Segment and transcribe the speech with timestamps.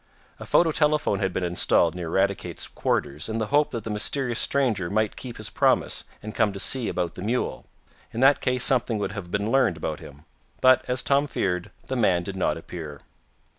[0.39, 4.39] A photo telephone had been installed near Eradicate's quarters, in the hope that the mysterious
[4.39, 7.67] stranger might keep his promise, and come to see about the mule.
[8.11, 10.25] In that case something would have been learned about him.
[10.59, 13.01] But, as Tom feared, the man did not appear.